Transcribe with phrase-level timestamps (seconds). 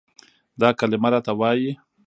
[0.59, 1.71] دا کلمه راته وايي،